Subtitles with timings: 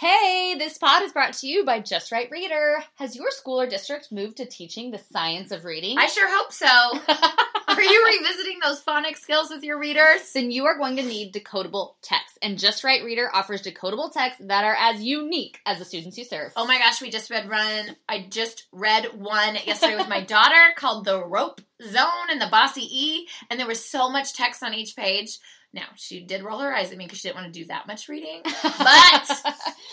[0.00, 2.82] Hey, this pod is brought to you by Just Right Reader.
[2.94, 5.98] Has your school or district moved to teaching the science of reading?
[5.98, 6.66] I sure hope so.
[7.68, 10.32] Are you revisiting those phonics skills with your readers?
[10.32, 12.38] then you are going to need decodable texts.
[12.40, 16.24] And Just Right Reader offers decodable texts that are as unique as the students you
[16.24, 16.54] serve.
[16.56, 17.94] Oh my gosh, we just read run.
[18.08, 22.88] I just read one yesterday with my daughter called The Rope Zone and the Bossy
[22.90, 25.38] E, and there was so much text on each page.
[25.72, 27.86] Now, she did roll her eyes at me because she didn't want to do that
[27.86, 28.42] much reading.
[28.62, 29.28] But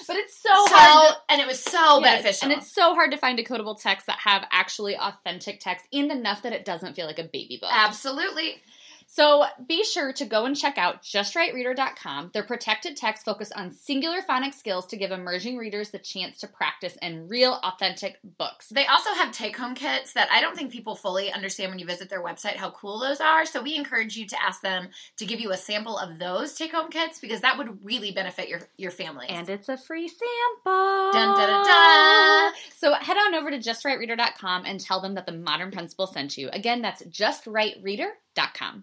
[0.08, 1.14] but it's so, so, hard.
[1.14, 2.50] to- and it was so Yes, beneficial.
[2.50, 6.42] And it's so hard to find decodable texts that have actually authentic text and enough
[6.44, 7.70] that it doesn't feel like a baby book.
[7.72, 8.62] Absolutely.
[9.10, 12.32] So be sure to go and check out justrightreader.com.
[12.34, 16.48] Their protected text focus on singular phonics skills to give emerging readers the chance to
[16.48, 18.68] practice in real, authentic books.
[18.68, 21.86] They also have take home kits that I don't think people fully understand when you
[21.86, 23.46] visit their website how cool those are.
[23.46, 26.74] So we encourage you to ask them to give you a sample of those take
[26.74, 29.28] home kits because that would really benefit your, your family.
[29.30, 31.12] And it's a free sample.
[31.14, 32.54] Dun, dun, dun, dun.
[32.76, 36.50] So head on over to justrightreader.com and tell them that the Modern Principal sent you.
[36.52, 38.12] Again, that's justrightreader.com.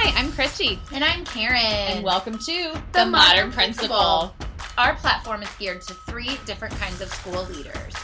[0.07, 1.57] Hi, I'm Christy, And I'm Karen.
[1.57, 4.35] and welcome to The The, Modern, Modern Principal.
[4.77, 7.95] Our platform is geared to three different kinds of school leaders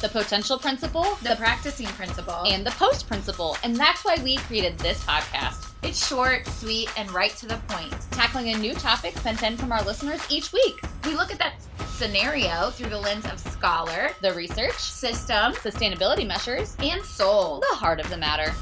[0.00, 3.56] the potential principal, the practicing principal, and the post principal.
[3.62, 7.94] And that's why we created this podcast, it's short, sweet, and right to the point.
[8.10, 10.80] tackling a new topic sent in from our listeners each week.
[11.06, 11.54] We look at that
[11.90, 17.60] scenario through the lens of scholar, The research, system, sustainability measures, and soul.
[17.70, 18.52] the heart of the matter,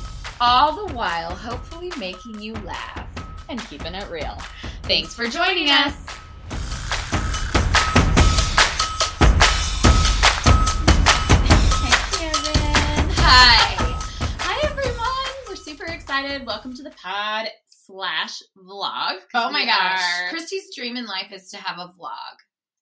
[0.47, 3.01] all the while hopefully making you laugh.
[3.51, 4.39] and keeping it real.
[4.85, 5.95] Thanks for joining us.
[11.35, 12.31] Hey.
[13.17, 13.75] Hi.
[14.39, 15.33] Hi, everyone.
[15.49, 16.47] We're super excited.
[16.47, 19.19] Welcome to the pod slash vlog.
[19.35, 20.01] Oh my gosh.
[20.03, 22.37] are- Christy's dream in life is to have a vlog.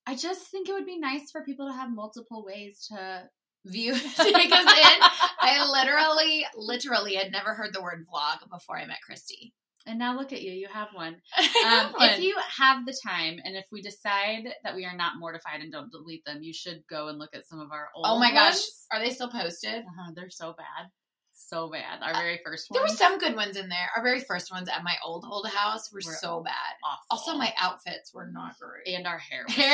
[0.06, 3.24] I just think it would be nice for people to have multiple ways to
[3.64, 4.98] View take us in.
[5.40, 9.52] I literally, literally had never heard the word vlog before I met Christy.
[9.86, 11.16] And now look at you, you have one.
[11.66, 15.14] Um, Um, if you have the time, and if we decide that we are not
[15.18, 18.06] mortified and don't delete them, you should go and look at some of our old.
[18.08, 18.86] oh my gosh, ones.
[18.92, 19.82] are they still posted?
[19.84, 20.88] Uh-huh, they're so bad,
[21.32, 22.00] so bad.
[22.02, 23.90] Our very first There were some good ones in there.
[23.96, 26.52] Our very first ones at my old old house were Were so bad.
[26.84, 27.04] awful.
[27.10, 28.92] Also, my outfits were not great.
[28.94, 29.44] and our hair.
[29.46, 29.68] Was Hair!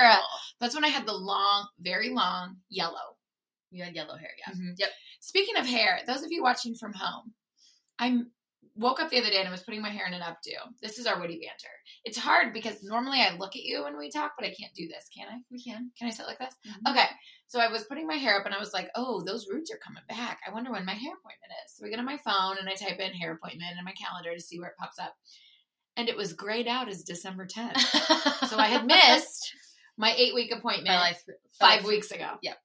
[0.00, 0.22] terrible.
[0.60, 3.16] That's when I had the long, very long yellow.
[3.74, 4.54] You had yellow hair, yeah.
[4.54, 4.74] Mhm.
[4.78, 4.90] Yep.
[5.20, 7.34] Speaking of hair, those of you watching from home,
[7.98, 8.20] I
[8.76, 10.56] woke up the other day and I was putting my hair in an updo.
[10.82, 11.70] This is our witty banter.
[12.04, 14.88] It's hard because normally I look at you when we talk, but I can't do
[14.88, 15.38] this, can I?
[15.50, 15.92] We can.
[15.96, 16.54] Can I sit like this?
[16.66, 16.90] Mhm.
[16.90, 17.06] Okay.
[17.46, 19.78] So I was putting my hair up and I was like, oh, those roots are
[19.78, 20.40] coming back.
[20.46, 21.76] I wonder when my hair appointment is.
[21.76, 24.34] So I get on my phone and I type in hair appointment in my calendar
[24.34, 25.14] to see where it pops up.
[25.96, 27.78] And it was grayed out as December 10th.
[28.48, 29.52] so I had missed
[29.96, 31.18] my eight week appointment like
[31.60, 32.38] five by- weeks ago.
[32.42, 32.58] Yep,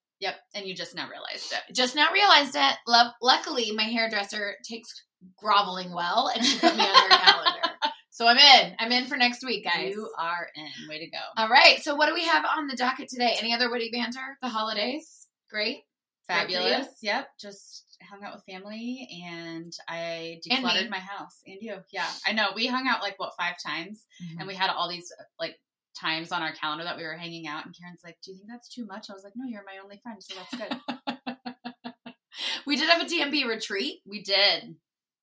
[0.54, 1.74] and you just now realized it.
[1.74, 2.75] Just now realized it.
[2.88, 5.04] Love, luckily, my hairdresser takes
[5.38, 7.69] groveling well, and she put me on her calendar.
[8.19, 8.75] So I'm in.
[8.80, 9.94] I'm in for next week, guys.
[9.95, 10.89] You are in.
[10.89, 11.19] Way to go.
[11.38, 11.81] All right.
[11.81, 13.38] So what do we have on the docket today?
[13.39, 14.38] Any other witty banter?
[14.42, 15.27] The holidays.
[15.50, 15.66] Great.
[15.66, 15.83] Great?
[16.27, 16.88] Fabulous.
[17.01, 17.30] Yep.
[17.39, 21.39] Just hung out with family and I And decluttered my house.
[21.48, 21.77] And you.
[21.94, 22.10] Yeah.
[22.27, 22.48] I know.
[22.54, 24.39] We hung out like what five times mm-hmm.
[24.39, 25.56] and we had all these like
[25.99, 28.49] times on our calendar that we were hanging out and Karen's like, Do you think
[28.49, 29.09] that's too much?
[29.09, 31.13] I was like, No, you're my only friend, so that's good.
[32.65, 33.99] we did have a TMP retreat.
[34.05, 34.75] we did.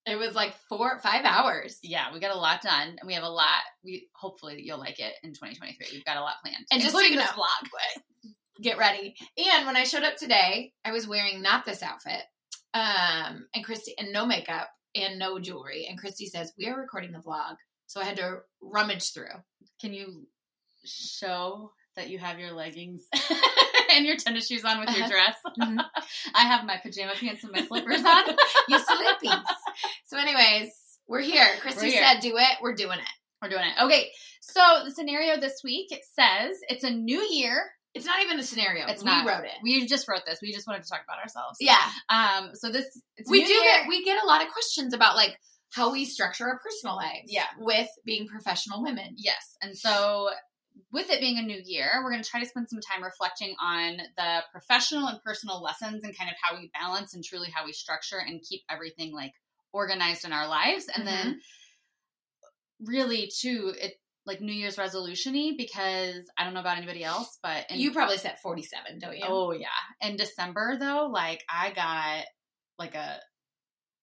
[0.08, 1.78] It was like four, five hours.
[1.82, 3.62] Yeah, we got a lot done, and we have a lot.
[3.84, 5.88] We hopefully you'll like it in 2023.
[5.92, 7.68] We've got a lot planned, And just so you know- vlog.
[8.62, 9.14] Get ready.
[9.36, 12.22] And when I showed up today, I was wearing not this outfit,
[12.72, 15.86] um, and Christy, and no makeup and no jewelry.
[15.90, 17.56] And Christy says we are recording the vlog,
[17.86, 19.26] so I had to rummage through.
[19.80, 20.26] Can you
[20.86, 23.04] show that you have your leggings
[23.94, 25.10] and your tennis shoes on with your Uh-huh.
[25.10, 25.36] dress?
[25.58, 25.82] Mhm.
[26.34, 28.24] I have my pajama pants and my slippers on.
[28.68, 29.44] You slippies.
[30.06, 30.70] so, anyways,
[31.08, 31.46] we're here.
[31.60, 32.02] Christy We're here.
[32.04, 33.08] said, "Do it." We're doing it.
[33.40, 33.82] We're doing it.
[33.84, 34.10] Okay,
[34.40, 37.64] so the scenario this week it says it's a new year.
[37.94, 38.86] It's not even a scenario.
[38.86, 39.26] It's we not.
[39.26, 39.52] wrote it.
[39.62, 40.40] We just wrote this.
[40.42, 41.56] We just wanted to talk about ourselves.
[41.60, 41.78] Yeah,
[42.10, 42.50] Um.
[42.54, 42.84] So this
[43.16, 43.62] it's we new do year.
[43.62, 45.38] get we get a lot of questions about like
[45.72, 47.26] how we structure our personal lives.
[47.32, 47.46] Yeah.
[47.58, 49.14] with being professional women.
[49.16, 49.56] Yes.
[49.62, 50.30] And so,
[50.92, 53.54] with it being a new year, we're going to try to spend some time reflecting
[53.60, 57.64] on the professional and personal lessons and kind of how we balance and truly how
[57.64, 59.32] we structure and keep everything like
[59.72, 60.86] organized in our lives.
[60.94, 62.86] And then, mm-hmm.
[62.86, 63.94] really, too, it
[64.26, 68.18] like New Year's resolution-y because I don't know about anybody else, but in, You probably
[68.18, 69.24] set forty-seven, don't you?
[69.26, 69.68] oh yeah,
[70.00, 72.24] in December though, like I got
[72.78, 73.20] like a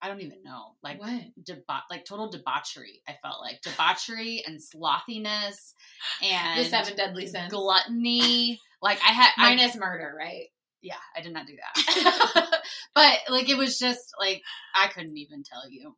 [0.03, 1.21] I don't even know like what?
[1.41, 3.01] deba- like total debauchery.
[3.07, 5.73] I felt like debauchery and slothiness
[6.21, 7.51] and The seven deadly sins.
[7.51, 8.59] gluttony.
[8.83, 10.47] Like I had, I, Minus murder, right?
[10.81, 12.61] yeah, I did not do that.
[12.94, 14.41] but like it was just like
[14.75, 15.95] I couldn't even tell you.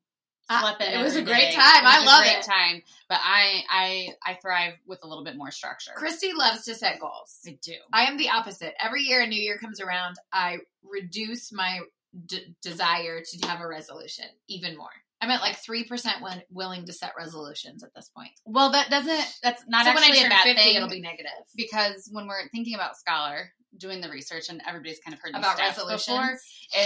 [0.48, 1.56] Uh, it was a every great day.
[1.56, 1.82] time.
[1.82, 2.44] It was I a love great it.
[2.44, 5.94] Time, but I I I thrive with a little bit more structure.
[5.96, 7.40] Christy loves to set goals.
[7.48, 7.74] I do.
[7.92, 8.76] I am the opposite.
[8.80, 11.80] Every year a new year comes around, I reduce my
[12.26, 14.90] d- desire to have a resolution even more.
[15.22, 15.88] I'm at like 3%
[16.22, 18.32] when willing to set resolutions at this point.
[18.46, 19.26] Well, that doesn't.
[19.42, 20.76] That's not so when I actually a bad 50, thing.
[20.76, 21.32] it'll be negative.
[21.56, 25.58] because when we're thinking about scholar doing the research and everybody's kind of heard About
[25.58, 26.06] resolutions.
[26.06, 26.38] before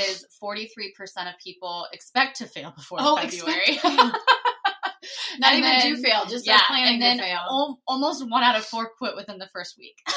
[0.07, 3.61] is 43% of people expect to fail before Oh, February.
[3.67, 4.11] expect to fail.
[5.39, 7.39] Not And even then- do fail, just yeah, planning and then to fail.
[7.49, 9.97] al- almost one out of four quit within the first week.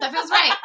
[0.00, 0.52] that feels right.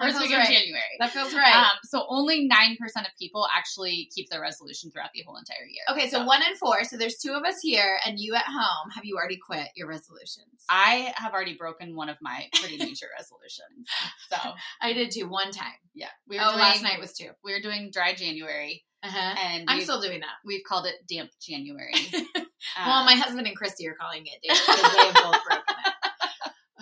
[0.00, 0.46] First week of.
[0.46, 0.82] January.
[1.00, 1.54] That feels right.
[1.56, 5.82] Um, so only 9% of people actually keep their resolution throughout the whole entire year.
[5.90, 6.84] okay, so one in four.
[6.84, 8.90] So there's two of us here, and you at home.
[8.94, 10.64] Have you already quit your resolutions?
[10.68, 13.88] I have already broken one of my pretty major resolutions.
[14.28, 14.36] So
[14.82, 15.72] I did too one time.
[15.94, 17.30] yeah, we were Oh, doing, last night was two.
[17.44, 19.34] we were doing dry January Uh-huh.
[19.40, 20.34] and I'm still doing that.
[20.44, 21.92] we've called it damp January.
[22.12, 25.75] well, Um, my husband and Christy are calling it because they have both broken.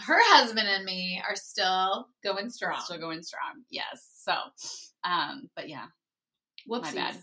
[0.07, 2.81] Her husband and me are still going strong.
[2.81, 3.63] still going strong.
[3.71, 4.09] Yes.
[4.23, 4.33] So,
[5.05, 5.87] um, but yeah,
[6.71, 6.83] Whoopsies.
[6.83, 7.17] my bad.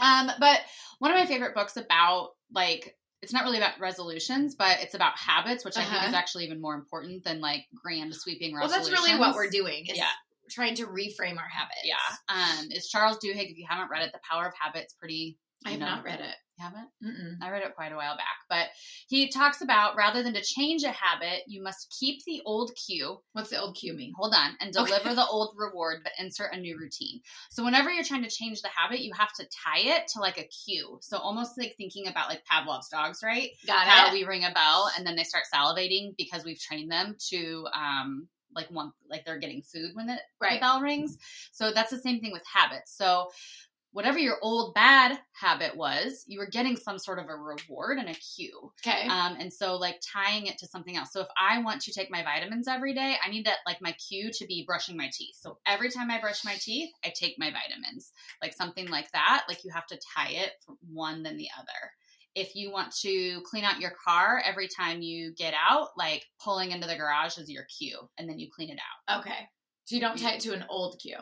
[0.00, 0.60] Um, but
[0.98, 5.18] one of my favorite books about like it's not really about resolutions, but it's about
[5.18, 6.08] habits, which I think Uh-huh.
[6.08, 8.90] is actually even more important than like grand sweeping resolutions.
[8.90, 9.86] Well, that's really what we're doing.
[9.86, 10.10] Is Yeah.
[10.50, 11.80] trying to reframe our habits.
[11.84, 11.96] Yeah.
[12.28, 13.50] Um, it's Charles Duhigg.
[13.50, 15.36] If you haven't read it, The Power of Habits, pretty.
[15.66, 16.36] I have know, not read it.
[16.58, 16.88] You haven't?
[17.04, 17.36] Mm-mm.
[17.40, 18.66] I read it quite a while back, but
[19.08, 23.18] he talks about rather than to change a habit, you must keep the old cue
[23.32, 24.12] What's the old cue mean?
[24.16, 24.86] hold on and Okay.
[24.86, 27.20] deliver the old reward but insert a new routine
[27.50, 30.38] so whenever you're trying to change the habit you have to tie it to like
[30.38, 34.12] a cue so almost like thinking about like pavlov's dogs right Got how it.
[34.12, 38.28] we ring a bell and then they start salivating because we've trained them to um
[38.54, 40.60] like one like they're getting food when the, the right.
[40.60, 41.16] bell rings
[41.52, 43.28] so that's the same thing with habits so
[43.92, 48.08] whatever your old bad habit was you were getting some sort of a reward and
[48.08, 49.08] a cue Okay.
[49.08, 51.12] um, and so like tying it to something else.
[51.12, 53.92] So if I want to take my vitamins every day, I need that like my
[53.92, 55.36] cue to be brushing my teeth.
[55.40, 58.12] So every time I brush my teeth, I take my vitamins.
[58.42, 59.44] Like something like that.
[59.48, 61.92] Like you have to tie it from one than the other.
[62.34, 66.70] If you want to clean out your car every time you get out, like pulling
[66.70, 69.20] into the garage is your cue, and then you clean it out.
[69.20, 69.48] okay.
[69.86, 71.16] So you don't tie it to an old cue.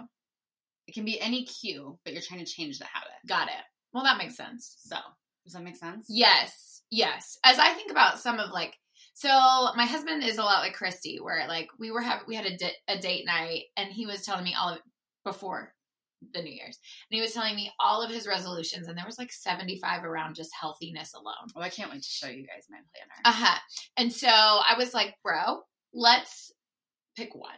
[0.87, 3.11] It can be any cue, but you're trying to change the habit.
[3.26, 3.64] Got it.
[3.93, 4.76] Well, that makes sense.
[4.81, 4.97] So
[5.45, 6.07] does that make sense?
[6.09, 6.83] Yes.
[6.90, 7.38] Yes.
[7.45, 8.75] As I think about some of like,
[9.14, 9.28] so
[9.76, 12.57] my husband is a lot like Christy, where like we were having, we had a,
[12.57, 14.78] di- a date night and he was telling me all of
[15.25, 15.73] before
[16.33, 16.78] the New Year's,
[17.11, 20.35] and he was telling me all of his resolutions, and there was like 75 around
[20.35, 21.35] just healthiness alone.
[21.55, 23.21] Oh, I can't wait to show you guys my planner.
[23.25, 23.59] Uh huh.
[23.97, 25.61] And so I was like, bro,
[25.93, 26.52] let's
[27.16, 27.50] pick one.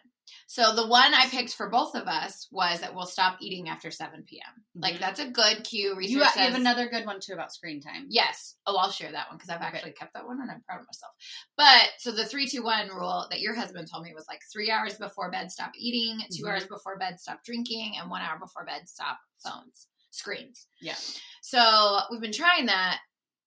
[0.46, 3.90] So the one I picked for both of us was that we'll stop eating after
[3.90, 4.64] 7 p.m.
[4.74, 5.00] Like Mhm.
[5.00, 5.94] that's a good cue.
[5.96, 8.06] Research you, you have another good one too about screen time.
[8.08, 8.54] Yes.
[8.66, 9.66] Oh, I'll share that one because I've Okay.
[9.76, 11.12] actually kept that one and I'm proud of myself.
[11.56, 14.70] But so the three, two, one rule that your husband told me was like three
[14.70, 16.48] hours before bed, stop eating, 2 Mhm.
[16.50, 20.66] hours before bed, stop drinking, and one hour before bed, stop phones, screens.
[20.80, 20.96] Yeah.
[21.42, 23.00] So we've been trying that.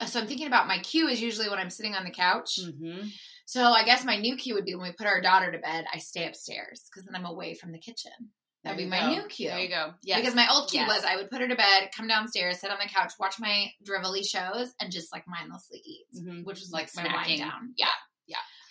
[0.08, 2.58] So I'm thinking about my cue is usually when I'm sitting on the couch.
[2.60, 3.08] Mm-hmm.
[3.52, 5.84] So I guess my new cue would be when we put our daughter to bed,
[5.94, 8.14] I stay upstairs because then I'm away from the kitchen.
[8.64, 9.10] That'd be my go.
[9.10, 9.50] new cue.
[9.50, 9.94] There you go.
[10.04, 10.20] Yeah.
[10.22, 10.88] Because my old cue Yes.
[10.88, 13.70] was I would put her to bed, come downstairs, sit on the couch, watch my
[13.86, 16.46] drivelly shows, and just like mindlessly eat, Mhm.
[16.46, 17.38] which was Like like, my wind snacking.
[17.40, 17.74] down.
[17.76, 17.88] Yeah.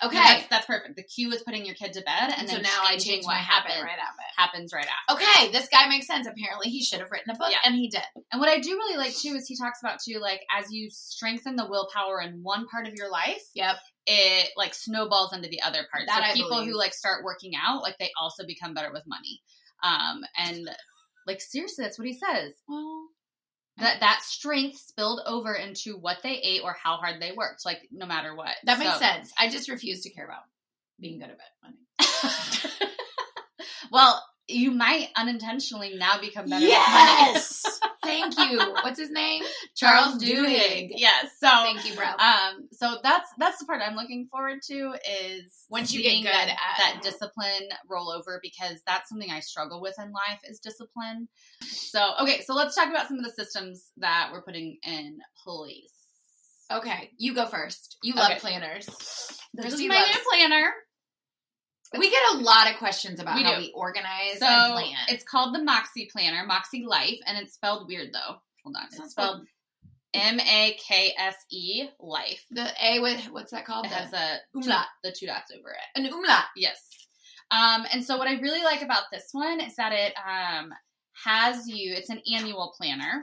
[0.03, 0.17] Okay.
[0.17, 0.97] That's, that's perfect.
[0.97, 3.83] The cue is putting your kid to bed, and so now I change what happens
[3.83, 4.23] right after.
[4.37, 5.23] happens right after.
[5.23, 6.27] Okay, this guy makes sense.
[6.27, 7.59] Apparently, he should have written a book, Yeah.
[7.65, 8.03] and he did.
[8.33, 10.89] And what I do really like too is he talks about too, like as you
[10.91, 13.77] strengthen the willpower in one part of your life, Yep.
[14.07, 16.07] it like snowballs into the other parts.
[16.07, 16.69] That so I people believe.
[16.71, 19.43] who like start working out, like they also become better with money.
[19.83, 20.71] Um, and
[21.27, 22.53] like seriously, that's what he says.
[22.69, 23.09] Well,
[23.81, 27.65] That that strength spilled over into what they ate or how hard they worked.
[27.65, 28.55] Like no matter what.
[28.65, 29.33] that makes So- sense.
[29.39, 30.43] I just refuse to care about
[30.99, 31.79] being good at money.
[33.93, 36.65] well, you might unintentionally now become better.
[36.65, 37.65] Yes.
[38.03, 38.59] Thank you.
[38.83, 39.43] What's his name?
[39.77, 40.91] Charles Duhigg.
[40.97, 41.31] Yes.
[41.39, 42.07] So Thank you, bro.
[42.07, 46.27] Um, so that's that's the part I'm looking forward to is Once you get good
[46.33, 50.59] that, at- that discipline roll over because that's something I struggle with in life is
[50.61, 51.29] discipline.
[51.63, 55.93] So okay, so let's talk about some of the systems that we're putting in place.
[56.73, 57.97] okay, you go first.
[58.03, 58.41] You love Okay.
[58.41, 58.87] planners.
[58.87, 60.73] This Christy is my loves- new planner.
[61.99, 63.61] We get a lot of questions about We how do.
[63.61, 64.97] we organize So and plan.
[65.09, 68.37] it's called the Moxie Planner, Moxie Life, and it's spelled weird though.
[68.65, 69.43] Hold on, It's it's, spelled
[70.15, 72.45] M A K S E Life.
[72.51, 73.87] the A with what's that called?
[73.87, 74.87] It has a umlaut.
[75.03, 76.01] the two dots over it.
[76.01, 76.45] an umlaut.
[76.57, 76.81] Yes.
[77.53, 80.73] Um, and so what I really like about this one is that it um,
[81.25, 81.93] has you.
[81.95, 83.23] It's an annual planner,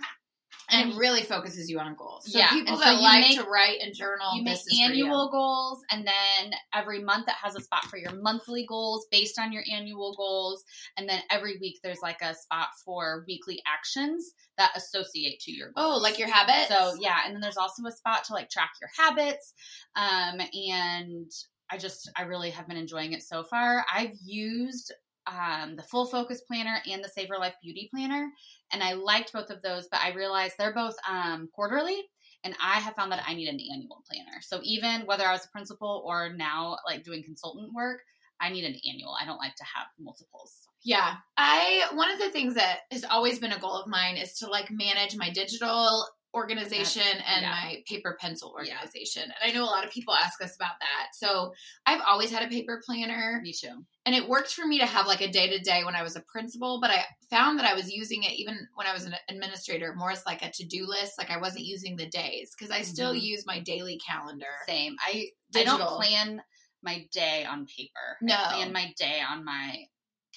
[0.69, 2.31] And it really focuses you on goals.
[2.31, 4.55] So Yeah, people and so that you like make- to write and journal, you make
[4.55, 4.85] this is you.
[4.85, 9.39] annual goals, and then every month it has a spot for your monthly goals based
[9.39, 10.63] on your annual goals,
[10.97, 15.71] and then every week there's like a spot for weekly actions that associate to your
[15.71, 15.97] goals.
[15.97, 16.67] Oh, like your habits.
[16.67, 19.53] So yeah, and then there's also a spot to like track your habits.
[19.95, 21.31] Um, and
[21.71, 23.85] I just I really have been enjoying it so far.
[23.93, 24.93] I've used
[25.27, 28.29] um, the full focus planner and the Save Your Life Beauty Planner,
[28.71, 32.01] and I liked both of those, but I realized they're both um, quarterly.
[32.43, 34.39] And I have found that I need an annual planner.
[34.41, 38.01] So even whether I was a principal or now like doing consultant work,
[38.39, 39.15] I need an annual.
[39.19, 40.67] I don't like to have multiples.
[40.83, 41.15] Yeah.
[41.35, 44.47] I one of the things that has always been a goal of mine is to
[44.47, 46.05] like manage my digital
[46.37, 47.49] organization That's- and yeah.
[47.49, 48.75] my paper pencil Yeah.
[48.77, 49.23] organization.
[49.23, 51.07] And I know a lot of people ask us about that.
[51.13, 51.53] So
[51.85, 53.85] I've always had a paper planner Me too.
[54.05, 56.15] and it worked for me to have like a day to day when I was
[56.15, 59.15] a principal, but I found that I was using it even when I was an
[59.29, 61.17] administrator more as like a to-do list.
[61.17, 63.21] Like I wasn't using the days because I still Mhm.
[63.21, 64.45] use my daily calendar.
[64.67, 64.95] Same.
[65.01, 66.41] I I don't plan
[66.83, 68.17] my day on paper.
[68.21, 68.35] No.
[68.35, 69.85] I plan my day on my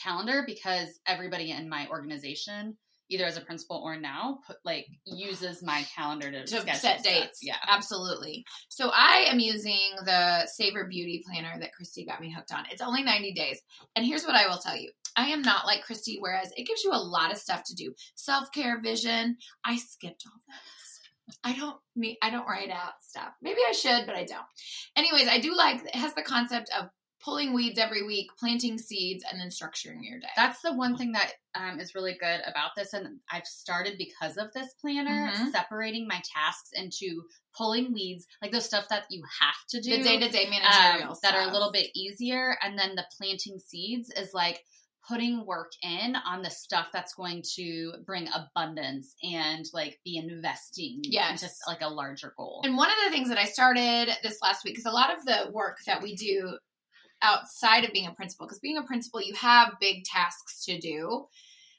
[0.02, 2.78] calendar because everybody in my organization,
[3.10, 7.40] either as a principal or now, put like uses my calendar to, to set dates.
[7.42, 7.56] Yeah.
[7.68, 8.44] absolutely.
[8.68, 12.64] So I am using the Savor Beauty Planner that Christy got me hooked on.
[12.70, 13.60] It's only 90 days.
[13.96, 14.90] And here's what I will tell you.
[15.16, 17.92] I am not like Christy, whereas it gives you a lot of stuff to do.
[18.14, 19.36] Self-care vision.
[19.64, 20.90] I skipped all this.
[21.44, 23.32] I don't me I don't write out stuff.
[23.40, 24.44] Maybe I should, but I don't.
[24.96, 26.88] Anyways, I do like it has the concept of
[27.24, 30.28] pulling weeds every week, planting seeds, and then structuring your day.
[30.36, 34.36] That's the one thing that um, is really good about this, and I've started because
[34.36, 35.50] of this planner, Mhm.
[35.50, 37.24] separating my tasks into
[37.56, 39.96] pulling weeds, like those stuff that you have to do.
[39.96, 42.56] the day-to-day um, managerial that are a little bit easier.
[42.62, 44.64] And then the planting seeds is like
[45.08, 51.00] putting work in on the stuff that's going to bring abundance and like be investing
[51.02, 51.40] Yes.
[51.40, 52.60] just like a larger goal.
[52.64, 55.24] And one of the things that I started this last week, because a lot of
[55.24, 56.58] the work that we do
[57.22, 61.26] outside of being a principal, because being a principal, you have big tasks to do,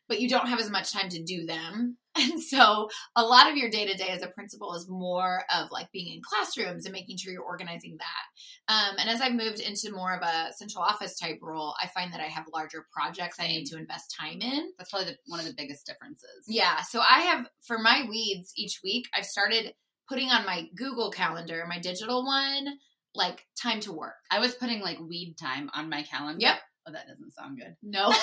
[0.07, 1.97] but you don't have as much time to do them.
[2.13, 5.71] And so a lot of your day to day as a principal is more of
[5.71, 8.73] like being in classrooms and making sure you're organizing that.
[8.73, 12.11] Um, and as I've moved into more of a central office type role, I find
[12.11, 14.73] that I have larger projects I need to invest time in.
[14.77, 16.43] that's probably the, one of the biggest differences.
[16.49, 16.81] Yeah.
[16.81, 19.73] So I have for my weeds each week, I've started
[20.09, 22.77] putting on my Google calendar, my digital one,
[23.15, 24.15] like time to work.
[24.29, 26.39] I was putting like weed time on my calendar.
[26.41, 26.57] Yep.
[26.87, 27.75] Oh, that doesn't sound good.
[27.83, 28.07] No.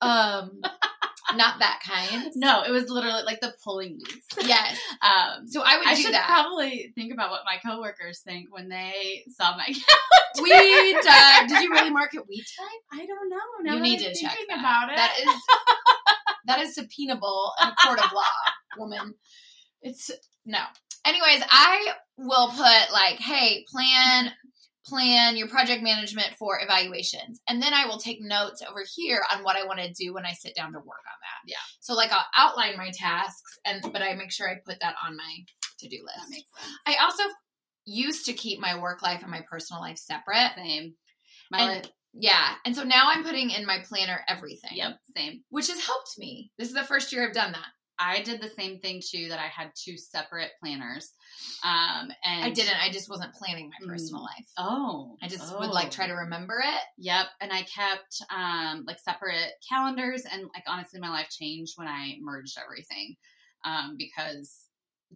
[0.00, 0.60] um
[1.34, 2.30] not that kind.
[2.36, 4.26] No, it was literally like the pulling weeds.
[4.48, 4.78] Yes.
[5.02, 6.26] Um, So I would I do should that.
[6.26, 9.66] probably think about what my coworkers think when they saw my
[10.42, 11.46] weed time.
[11.48, 13.00] Did you really mark it weed time?
[13.00, 13.36] I don't know.
[13.62, 14.58] Now you need I'm to check that.
[14.58, 14.96] about it.
[14.96, 15.28] That is
[16.46, 18.22] that is subpoenable in a court of law,
[18.78, 19.14] woman.
[19.82, 20.10] It's
[20.44, 20.60] no.
[21.04, 24.32] Anyways, I will put like, hey, plan
[24.86, 27.40] plan your project management for evaluations.
[27.48, 30.24] And then I will take notes over here on what I want to do when
[30.24, 31.50] I sit down to work on that.
[31.50, 31.56] Yeah.
[31.80, 35.16] So like I'll outline my tasks and but I make sure I put that on
[35.16, 35.44] my
[35.80, 36.18] to-do list.
[36.20, 36.78] that makes sense.
[36.86, 37.24] I also
[37.84, 40.52] used to keep my work life and my personal life separate.
[40.56, 40.94] Same.
[41.50, 42.54] My And- life, Yeah.
[42.64, 44.70] And so now I'm putting in my planner everything.
[44.76, 45.42] Yep, same.
[45.50, 46.52] Which has helped me.
[46.58, 47.66] This is the first year I've done that.
[47.98, 49.28] I did the same thing too.
[49.28, 51.12] That I had two separate planners,
[51.64, 52.76] um, and I didn't.
[52.82, 54.24] I just wasn't planning my personal Mm.
[54.24, 54.48] life.
[54.58, 55.60] Oh, I just oh.
[55.60, 56.82] would like try to remember it.
[56.98, 61.88] Yep, and I kept um like separate calendars, and like honestly, my life changed when
[61.88, 63.16] I merged everything,
[63.64, 64.65] um because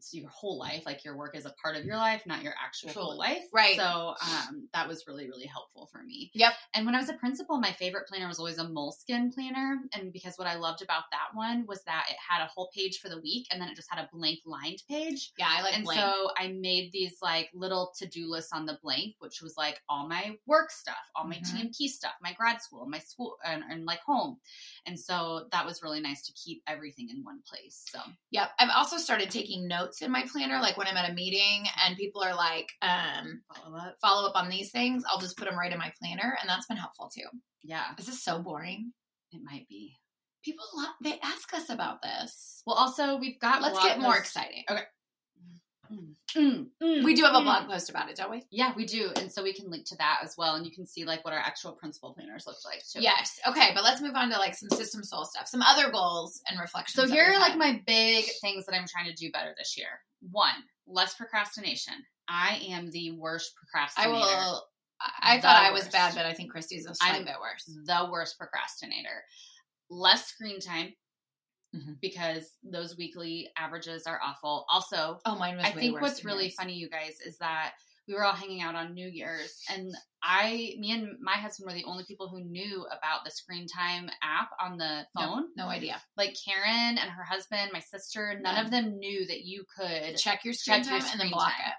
[0.00, 0.84] it's your whole life.
[0.86, 3.42] Like your work is a part of your life, not your actual whole life.
[3.52, 3.76] Right.
[3.76, 6.30] So um that was really really helpful for me.
[6.32, 6.54] Yep.
[6.72, 10.10] And when I was a principal, my favorite planner was always a Moleskine planner, and
[10.12, 13.10] because what I loved about that one was that it had a whole page for
[13.10, 15.32] the week, and then it just had a blank lined page.
[15.38, 16.00] Yeah, I like and blank.
[16.00, 19.82] so I made these like little to do lists on the blank, which was like
[19.88, 21.70] all my work stuff, all my Mhm.
[21.72, 24.38] TMP stuff, my grad school, my school, and, and like home.
[24.86, 27.84] And so that was really nice to keep everything in one place.
[27.90, 28.50] So Yep.
[28.58, 31.96] I've also started taking notes in my planner, like when I'm at a meeting and
[31.96, 33.94] people are like, um, follow up.
[34.00, 36.66] follow up on these things, I'll just put them right in my planner, and that's
[36.66, 37.26] been helpful too.
[37.62, 38.92] Yeah, This is so boring.
[39.32, 39.96] it might be.
[40.44, 40.64] People
[41.02, 42.62] they ask us about this.
[42.66, 43.60] Well, also we've got.
[43.60, 44.64] Let's get more exciting.
[44.70, 44.80] Mm,
[45.90, 47.44] mm, mm, We do have a mm.
[47.44, 48.44] blog post about it, don't we?
[48.50, 50.86] Yeah, we do, and so we can link to that as well, and you can
[50.86, 53.00] see like what our actual principal planners look like too.
[53.02, 53.38] Yes.
[53.46, 56.60] Okay, but let's move on to like some system soul stuff, some other goals and
[56.60, 56.94] reflections.
[56.94, 59.88] So here are like my big things that I'm trying to do better this year.
[60.30, 60.54] One,
[60.86, 61.94] less procrastination.
[62.28, 64.12] I am the worst procrastinator.
[64.14, 64.64] I will.
[65.22, 67.64] I, The thought I was bad, but I think Christy's a slight I'm- bit worse.
[67.64, 69.24] the worst procrastinator.
[69.88, 70.92] Less screen time
[71.74, 72.00] Mhm.
[72.00, 74.66] because those weekly averages are awful.
[74.72, 75.66] Also, Oh, mine was.
[75.66, 76.54] I think what's really yours.
[76.54, 77.74] funny, you guys, is that
[78.08, 81.74] we were all hanging out on New Year's, and I, me and my husband were
[81.74, 85.44] the only people who knew about the screen time app on the phone.
[85.56, 86.02] No, idea.
[86.16, 88.64] Like Karen and her husband, my sister, none None.
[88.64, 91.52] of them knew that you could Check your screen Check your time and then block
[91.52, 91.68] time.
[91.68, 91.74] it.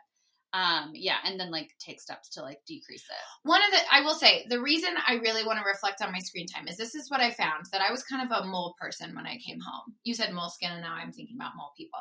[0.53, 4.01] Um yeah and then like take steps to like decrease it One of the, I
[4.01, 6.95] will say, the reason I really want to reflect on my screen time is this
[6.95, 9.59] is what I found that I was kind of a mole person when I came
[9.59, 9.95] home.
[10.03, 11.99] You said Moleskine, and now I'm thinking about mole people.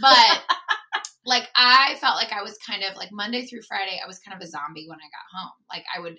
[0.00, 0.42] But
[1.26, 4.36] like, I felt like I was kind of like Monday through Friday, I was kind
[4.36, 5.52] of a zombie when I got home.
[5.70, 6.18] Like, I would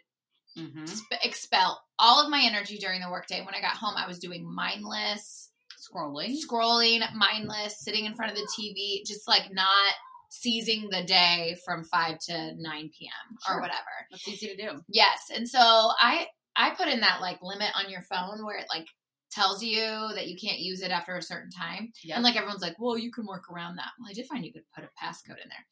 [0.58, 0.86] mm-hmm.
[0.86, 3.44] sp- expel all of my energy during the workday.
[3.44, 8.38] When I got home, I was doing mindless scrolling scrolling, mindless, sitting in front of
[8.38, 9.94] the TV, just like not
[10.30, 13.38] seizing the day from 5 to 9 p.m.
[13.50, 13.80] or whatever.
[14.12, 15.30] that's easy to do Yes.
[15.36, 18.88] And so I I put in that like limit on your phone where it like
[19.32, 19.80] tells you
[20.16, 21.92] that you can't use it after a certain time.
[22.04, 24.44] yeah And like everyone's like, "Well, you can work around that." Well, I did find
[24.46, 25.66] you could put a passcode in there.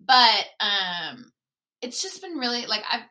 [0.00, 1.24] But um
[1.80, 3.02] it's just been really like I've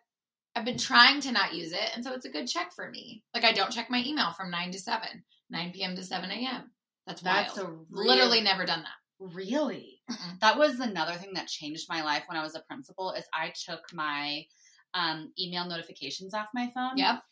[0.56, 3.24] I've been trying to not use it, and so it's a good check for me.
[3.34, 5.08] Like I don't check my email from 9 to 7,
[5.50, 5.96] 9 p.m.
[5.96, 6.72] to 7 a.m.
[7.08, 7.48] That's wild.
[7.48, 9.34] that's a Literally never done that.
[9.36, 10.40] really Mm-mm.
[10.42, 13.54] that was another thing that changed my life when i was a principal is i
[13.66, 14.44] took my
[14.96, 17.24] um, email notifications off my phone Yep.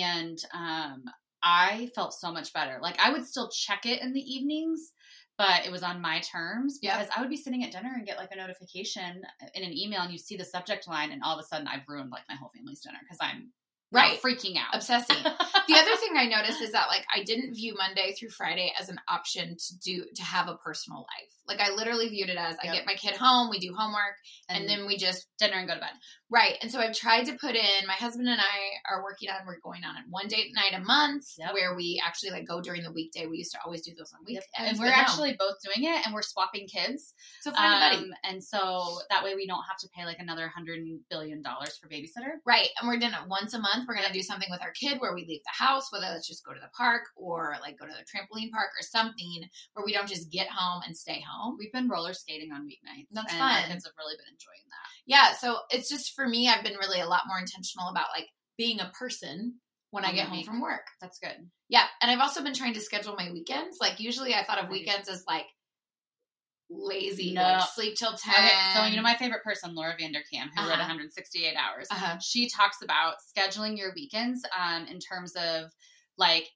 [0.00, 1.02] and um,
[1.42, 2.78] I felt so much better.
[2.82, 4.92] Like I would still check it in the evenings,
[5.36, 6.94] but it was on my terms Yep.
[6.98, 9.22] because I would be sitting at dinner and get like a notification
[9.54, 11.86] in an email, and you see the subject line, and all of a sudden I've
[11.88, 13.52] ruined like my whole family's dinner because I'm
[13.90, 14.20] Right.
[14.20, 14.74] freaking out.
[14.74, 15.16] Obsessing.
[15.22, 18.88] the other thing I noticed is that like I didn't view Monday through Friday as
[18.88, 21.32] an option to do to have a personal life.
[21.46, 24.16] Like I literally viewed it as I get my kid home, we do homework,
[24.50, 25.88] and, then we just dinner and go to bed.
[26.30, 26.56] right.
[26.60, 27.86] And so I've tried to put in.
[27.86, 29.46] My husband and I are working on.
[29.46, 31.54] We're going on one date night a month Yep.
[31.54, 33.24] where we actually like go during the weekday.
[33.26, 34.42] We used to always do those on Yep.
[34.58, 37.14] weekends, And we're actually both doing it, and we're swapping kids.
[37.40, 38.08] so find a buddy.
[38.10, 41.78] Um, and so that way we don't have to pay like another hundred billion dollars
[41.78, 42.36] for babysitter.
[42.44, 42.68] Right.
[42.78, 43.77] And we're doing it once a month.
[43.86, 46.26] We're going to do something with our kid where we leave the house, whether it's
[46.26, 49.84] just go to the park or like go to the trampoline park or something where
[49.84, 51.56] we don't just get home and stay home.
[51.58, 53.08] We've been roller skating on weeknights.
[53.12, 53.62] That's and fun.
[53.70, 54.88] Kids have really been enjoying that.
[55.06, 55.34] Yeah.
[55.34, 58.80] So it's just for me, I've been really a lot more intentional about like being
[58.80, 59.60] a person
[59.90, 60.46] when I get home week.
[60.46, 60.84] from work.
[61.00, 61.36] That's good.
[61.68, 61.84] Yeah.
[62.02, 63.78] And I've also been trying to schedule my weekends.
[63.80, 65.46] Like usually I thought of weekends as like
[66.70, 67.42] lazy, No.
[67.42, 68.34] like sleep till 10.
[68.34, 70.78] Okay, so you know my favorite person, Laura Vanderkam, who wrote Uh-huh.
[70.78, 71.88] 168 Hours.
[71.90, 72.18] Uh-huh.
[72.18, 75.70] She talks about scheduling your weekends um, in terms of
[76.18, 76.48] like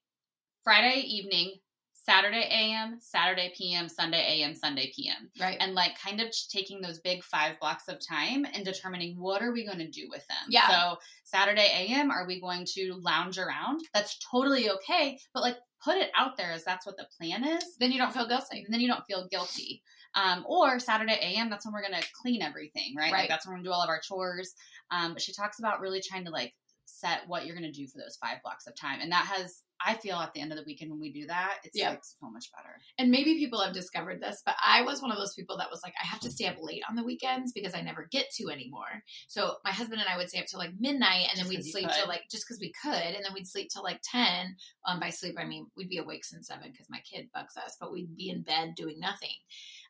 [0.65, 1.55] Friday evening,
[1.95, 5.57] Saturday AM, Saturday PM, Sunday AM, Sunday PM, Right.
[5.61, 9.53] and like kind of taking those big five blocks of time and determining what are
[9.53, 10.37] we going to do with them.
[10.49, 10.69] Yeah.
[10.69, 13.81] So Saturday AM, are we going to lounge around?
[13.95, 17.65] That's totally okay, but like put it out there as that's what the plan is
[17.81, 18.63] then you don't feel guilty.
[18.65, 19.83] and then you don't feel guilty.
[20.15, 23.13] Um, or Saturday AM, that's when we're gonna clean everything, right?
[23.13, 23.21] Right.
[23.21, 24.55] Like that's when we're gonna do all of our chores.
[24.91, 27.99] Um, but she talks about really trying to like set what you're gonna do for
[27.99, 30.65] those five blocks of time, and that has I feel at the end of the
[30.65, 31.91] weekend when we do that, it's Yep.
[31.91, 32.79] like so much better.
[32.99, 35.83] And maybe people have discovered this, but I was one of those people that was
[35.83, 38.51] like, I have to stay up late on the weekends because I never get to
[38.51, 39.03] anymore.
[39.29, 41.65] So my husband and I would stay up till like midnight, and Just then we'd
[41.65, 44.57] sleep till like just because we could, and then we'd sleep till like ten.
[44.87, 47.77] Um, by sleep I mean we'd be awake since seven because my kid bugs us,
[47.81, 49.35] but we'd be in bed doing nothing.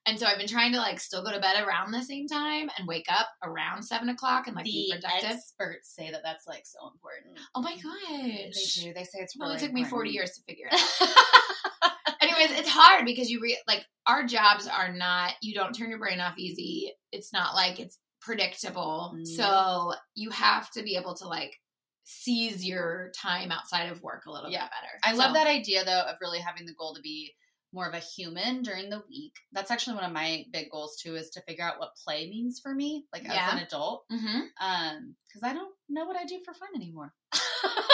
[0.04, 2.68] And so I've been trying to like still go to bed around the same time
[2.76, 5.30] and wake up around seven o'clock and like be productive.
[5.30, 7.38] experts say that that's like so important.
[7.54, 8.92] oh my gosh, They do.
[8.94, 11.92] They say it's It only really took me forty years to figure it out.
[12.20, 15.98] anyways it's hard because you re- like our jobs are not you don't turn your
[15.98, 19.24] brain off easy it's not like it's predictable No.
[19.24, 19.98] so mm-hmm.
[20.14, 21.58] you have to be able to like
[22.04, 24.62] seize your time outside of work a little Yeah.
[24.64, 27.34] bit better I love that idea though of really having the goal to be
[27.72, 29.32] more of a human during the week.
[29.52, 32.60] That's actually one of my big goals too is to figure out what play means
[32.62, 33.46] for me, like Yeah.
[33.48, 34.04] as an adult.
[34.12, 34.42] Mhm.
[34.60, 37.12] Um, because I don't know what I do for fun anymore.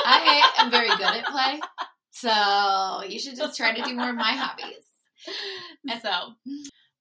[0.04, 1.60] i am very good at play
[2.10, 4.84] so you should just try to do more of my hobbies
[5.88, 6.10] And so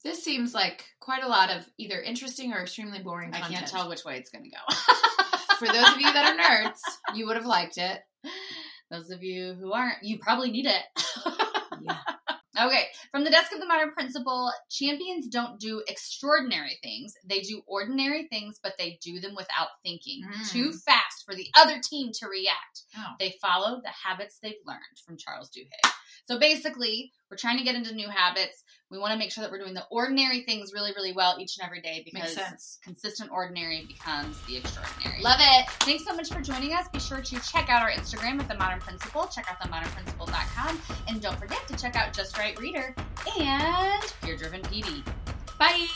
[0.03, 3.89] this seems like quite a lot of either interesting or extremely boring I can't tell
[3.89, 4.75] which way it's gonna go.
[5.57, 6.79] for those of you that are nerds
[7.15, 8.01] you would have liked it
[8.91, 10.83] Those of you who aren't, you probably need it.
[11.81, 11.97] yeah
[12.59, 17.13] Okay, from the desk of the modern principal, champions don't do extraordinary things.
[17.23, 20.23] They do ordinary things, but they do them without thinking.
[20.23, 20.49] Mm.
[20.49, 22.83] Too fast for the other team to react.
[22.97, 23.13] Oh.
[23.19, 25.91] They follow the habits they've learned from Charles Duhigg.
[26.27, 28.63] So basically, we're trying to get into new habits.
[28.89, 31.57] We want to make sure that we're doing the ordinary things really, really well each
[31.57, 35.21] and every day because consistent ordinary becomes the extraordinary.
[35.21, 36.87] love it Thanks so much for joining us.
[36.89, 39.27] Be sure to check out our Instagram at The Modern Principal.
[39.27, 40.79] Check out themodernprincipal.com.
[41.07, 42.95] And don't forget to check out Just Right Reader
[43.39, 45.05] and Peer Driven PD.
[45.57, 45.87] bye